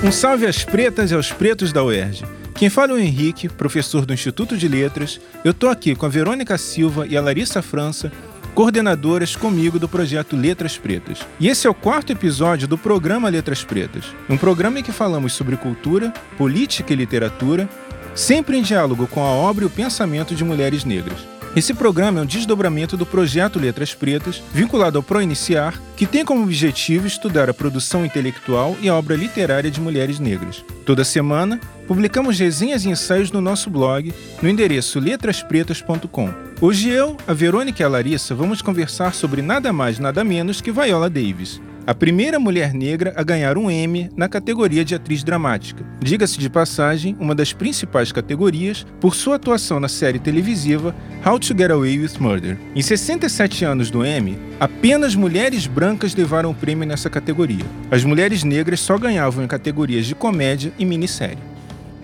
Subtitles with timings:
[0.00, 2.24] Um salve às pretas e aos pretos da UERJ.
[2.54, 5.20] Quem fala é o Henrique, professor do Instituto de Letras.
[5.44, 8.12] Eu tô aqui com a Verônica Silva e a Larissa França,
[8.54, 11.18] coordenadoras comigo do projeto Letras Pretas.
[11.40, 15.32] E esse é o quarto episódio do programa Letras Pretas, um programa em que falamos
[15.32, 17.68] sobre cultura, política e literatura,
[18.14, 21.37] sempre em diálogo com a obra e o pensamento de mulheres negras.
[21.58, 26.44] Esse programa é um desdobramento do projeto Letras Pretas, vinculado ao ProIniciar, que tem como
[26.44, 30.64] objetivo estudar a produção intelectual e a obra literária de mulheres negras.
[30.86, 31.58] Toda semana,
[31.88, 36.32] publicamos resenhas e ensaios no nosso blog, no endereço letraspretas.com.
[36.60, 40.70] Hoje eu, a Verônica e a Larissa vamos conversar sobre nada mais nada menos que
[40.70, 45.82] Viola Davis, a primeira mulher negra a ganhar um Emmy na categoria de atriz dramática.
[46.00, 51.56] Diga-se de passagem, uma das principais categorias por sua atuação na série televisiva How to
[51.56, 52.58] Get Away with Murder.
[52.76, 57.64] Em 67 anos do Emmy, apenas mulheres brancas levaram o prêmio nessa categoria.
[57.90, 61.38] As mulheres negras só ganhavam em categorias de comédia e minissérie.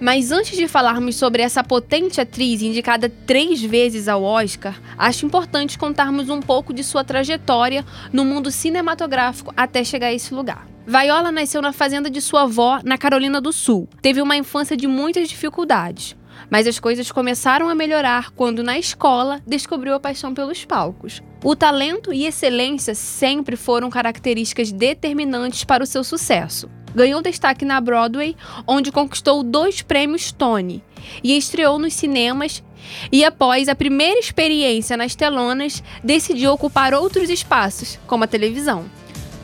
[0.00, 5.76] Mas antes de falarmos sobre essa potente atriz indicada três vezes ao Oscar, acho importante
[5.76, 10.68] contarmos um pouco de sua trajetória no mundo cinematográfico até chegar a esse lugar.
[10.86, 13.88] Viola nasceu na fazenda de sua avó, na Carolina do Sul.
[14.00, 16.16] Teve uma infância de muitas dificuldades,
[16.48, 21.20] mas as coisas começaram a melhorar quando, na escola, descobriu a paixão pelos palcos.
[21.44, 27.80] O talento e excelência sempre foram características determinantes para o seu sucesso ganhou destaque na
[27.80, 28.36] Broadway,
[28.66, 30.82] onde conquistou dois prêmios Tony
[31.22, 32.62] e estreou nos cinemas.
[33.12, 38.86] E após a primeira experiência nas telonas, decidiu ocupar outros espaços, como a televisão.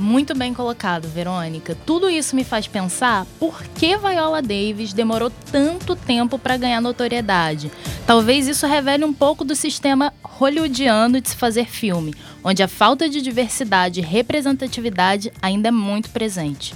[0.00, 1.76] Muito bem colocado, Verônica.
[1.84, 7.70] Tudo isso me faz pensar por que Viola Davis demorou tanto tempo para ganhar notoriedade.
[8.06, 13.10] Talvez isso revele um pouco do sistema hollywoodiano de se fazer filme, onde a falta
[13.10, 16.74] de diversidade e representatividade ainda é muito presente.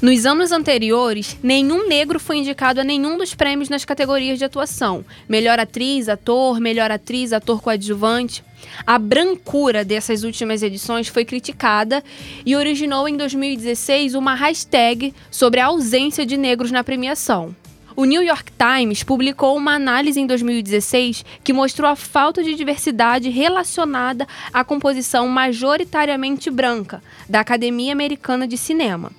[0.00, 5.04] Nos anos anteriores, nenhum negro foi indicado a nenhum dos prêmios nas categorias de atuação:
[5.28, 8.44] melhor atriz, ator, melhor atriz, ator coadjuvante.
[8.86, 12.02] A brancura dessas últimas edições foi criticada
[12.46, 17.54] e originou em 2016 uma hashtag sobre a ausência de negros na premiação.
[17.94, 23.28] O New York Times publicou uma análise em 2016 que mostrou a falta de diversidade
[23.28, 29.12] relacionada à composição majoritariamente branca da Academia Americana de Cinema.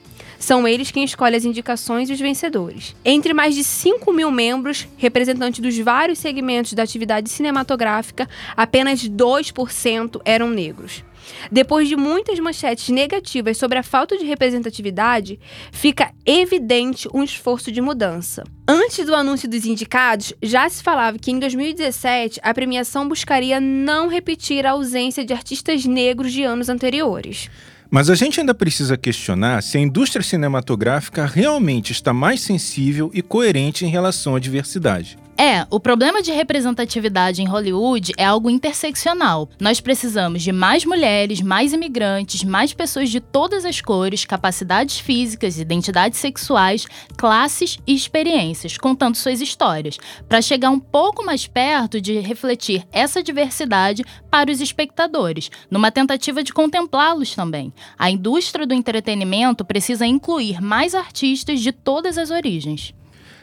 [0.44, 2.94] São eles quem escolhe as indicações e os vencedores.
[3.06, 10.20] Entre mais de 5 mil membros, representantes dos vários segmentos da atividade cinematográfica, apenas 2%
[10.26, 11.02] eram negros.
[11.50, 15.40] Depois de muitas manchetes negativas sobre a falta de representatividade,
[15.72, 18.44] fica evidente um esforço de mudança.
[18.68, 24.10] Antes do anúncio dos indicados, já se falava que em 2017 a premiação buscaria não
[24.10, 27.50] repetir a ausência de artistas negros de anos anteriores.
[27.94, 33.22] Mas a gente ainda precisa questionar se a indústria cinematográfica realmente está mais sensível e
[33.22, 35.16] coerente em relação à diversidade.
[35.36, 39.50] É, o problema de representatividade em Hollywood é algo interseccional.
[39.60, 45.58] Nós precisamos de mais mulheres, mais imigrantes, mais pessoas de todas as cores, capacidades físicas,
[45.58, 46.86] identidades sexuais,
[47.18, 49.98] classes e experiências, contando suas histórias,
[50.30, 56.44] para chegar um pouco mais perto de refletir essa diversidade para os espectadores, numa tentativa
[56.44, 57.74] de contemplá-los também.
[57.98, 62.94] A indústria do entretenimento precisa incluir mais artistas de todas as origens.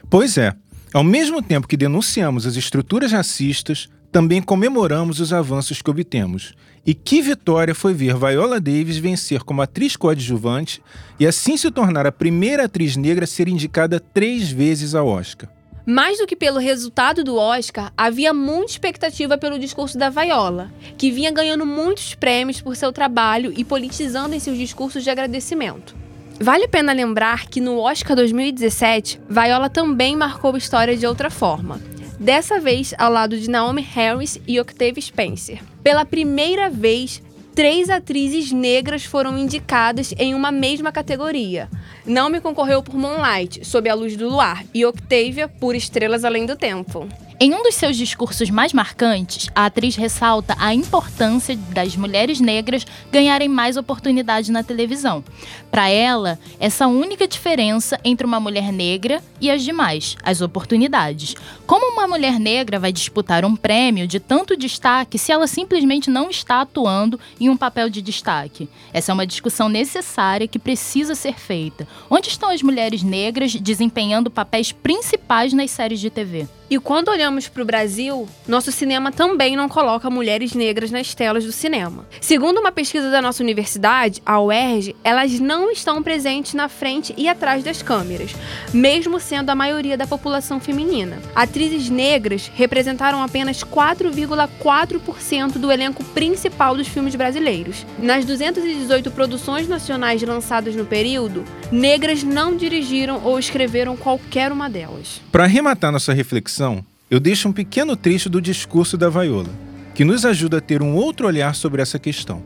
[0.09, 0.55] Pois é.
[0.93, 6.53] Ao mesmo tempo que denunciamos as estruturas racistas, também comemoramos os avanços que obtemos.
[6.85, 10.83] E que vitória foi ver Viola Davis vencer como atriz coadjuvante
[11.21, 15.49] e assim se tornar a primeira atriz negra a ser indicada três vezes ao Oscar.
[15.87, 21.13] Mais do que pelo resultado do Oscar, havia muita expectativa pelo discurso da Viola, que
[21.13, 25.95] vinha ganhando muitos prêmios por seu trabalho e politizando em seus discursos de agradecimento.
[26.43, 31.79] Vale a pena lembrar que no Oscar 2017, Viola também marcou história de outra forma.
[32.19, 35.61] Dessa vez ao lado de Naomi Harris e Octavia Spencer.
[35.83, 37.23] Pela primeira vez,
[37.55, 41.69] três atrizes negras foram indicadas em uma mesma categoria.
[42.07, 46.57] Naomi concorreu por Moonlight, Sob a Luz do Luar, e Octavia por Estrelas Além do
[46.57, 47.07] Tempo.
[47.43, 52.87] Em um dos seus discursos mais marcantes, a atriz ressalta a importância das mulheres negras
[53.11, 55.25] ganharem mais oportunidades na televisão.
[55.71, 61.35] Para ela, essa única diferença entre uma mulher negra e as demais, as oportunidades.
[61.67, 66.29] Como uma mulher negra vai disputar um prêmio de tanto destaque se ela simplesmente não
[66.29, 68.69] está atuando em um papel de destaque?
[68.93, 71.89] Essa é uma discussão necessária que precisa ser feita.
[72.11, 76.47] Onde estão as mulheres negras desempenhando papéis principais nas séries de TV?
[76.71, 81.45] E quando olhamos para o Brasil, nosso cinema também não coloca mulheres negras nas telas
[81.45, 82.07] do cinema.
[82.21, 87.29] Segundo uma pesquisa da nossa universidade, a UERJ, elas não estão presentes na frente e
[87.29, 88.37] atrás das câmeras,
[88.73, 91.19] mesmo sendo a maioria da população feminina.
[91.35, 97.85] Atrizes negras representaram apenas 4,4% do elenco principal dos filmes brasileiros.
[97.99, 105.21] Nas 218 produções nacionais lançadas no período, negras não dirigiram ou escreveram qualquer uma delas.
[105.31, 109.51] Para arrematar nossa reflexão, eu deixo um pequeno trecho do discurso da Vaiola,
[109.95, 112.43] que nos ajuda a ter um outro olhar sobre essa questão.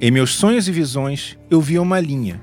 [0.00, 2.40] Em meus sonhos e visões, eu via uma linha,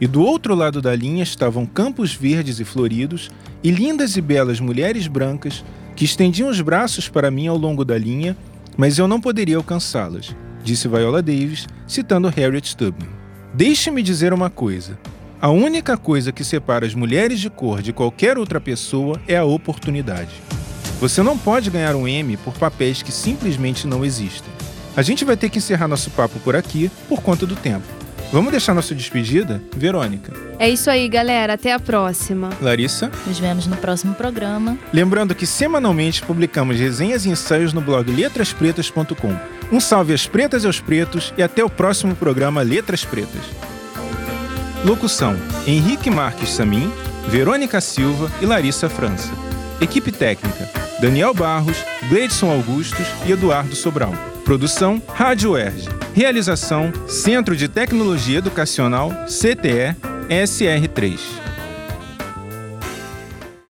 [0.00, 3.30] e do outro lado da linha estavam campos verdes e floridos
[3.62, 5.64] e lindas e belas mulheres brancas
[5.96, 8.36] que estendiam os braços para mim ao longo da linha,
[8.76, 13.08] mas eu não poderia alcançá-las, disse Viola Davis, citando Harriet Tubman.
[13.52, 14.98] Deixe-me dizer uma coisa.
[15.40, 19.44] A única coisa que separa as mulheres de cor de qualquer outra pessoa é a
[19.44, 20.32] oportunidade.
[21.00, 24.52] Você não pode ganhar um M por papéis que simplesmente não existem.
[24.96, 27.86] A gente vai ter que encerrar nosso papo por aqui por conta do tempo.
[28.32, 29.62] Vamos deixar nossa despedida?
[29.76, 30.32] Verônica.
[30.58, 31.52] É isso aí, galera.
[31.52, 32.50] Até a próxima.
[32.60, 33.08] Larissa.
[33.24, 34.76] Nos vemos no próximo programa.
[34.92, 39.36] Lembrando que semanalmente publicamos resenhas e ensaios no blog letraspretas.com.
[39.70, 43.67] Um salve às pretas e aos pretos e até o próximo programa Letras Pretas.
[44.84, 45.36] Locução:
[45.66, 46.90] Henrique Marques Samin,
[47.28, 49.30] Verônica Silva e Larissa França.
[49.80, 50.68] Equipe técnica:
[51.00, 51.76] Daniel Barros,
[52.08, 54.12] Gleidson Augustos e Eduardo Sobral.
[54.44, 55.88] Produção: Rádio Erge.
[56.14, 59.96] Realização: Centro de Tecnologia Educacional, CTE,
[60.28, 61.47] SR3.